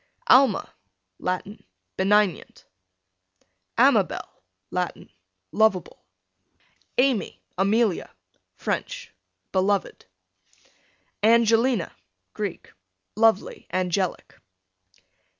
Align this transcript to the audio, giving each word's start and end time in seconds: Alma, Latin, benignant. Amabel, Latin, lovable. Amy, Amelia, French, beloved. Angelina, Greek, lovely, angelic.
Alma, 0.29 0.73
Latin, 1.19 1.63
benignant. 1.95 2.65
Amabel, 3.77 4.41
Latin, 4.71 5.11
lovable. 5.51 5.99
Amy, 6.97 7.43
Amelia, 7.55 8.09
French, 8.55 9.13
beloved. 9.51 10.07
Angelina, 11.21 11.95
Greek, 12.33 12.73
lovely, 13.15 13.67
angelic. 13.71 14.39